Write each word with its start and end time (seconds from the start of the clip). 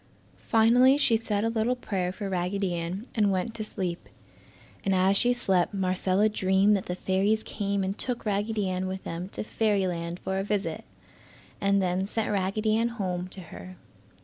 Finally 0.47 0.97
she 0.97 1.15
said 1.15 1.43
a 1.43 1.49
little 1.49 1.75
prayer 1.75 2.11
for 2.11 2.27
Raggedy 2.27 2.73
Ann, 2.73 3.05
and 3.13 3.31
went 3.31 3.53
to 3.53 3.63
sleep. 3.63 4.09
And 4.83 4.95
as 4.95 5.15
she 5.15 5.31
slept 5.31 5.75
Marcella 5.75 6.27
dreamed 6.27 6.75
that 6.75 6.87
the 6.87 6.95
fairies 6.95 7.43
came 7.43 7.83
and 7.83 7.95
took 7.95 8.25
Raggedy 8.25 8.67
Ann 8.67 8.87
with 8.87 9.03
them 9.03 9.29
to 9.29 9.43
fairyland 9.43 10.19
for 10.21 10.39
a 10.39 10.43
visit, 10.43 10.85
and 11.61 11.83
then 11.83 12.07
sent 12.07 12.31
Raggedy 12.31 12.75
Ann 12.75 12.87
home 12.87 13.27
to 13.27 13.41
her. 13.53 13.77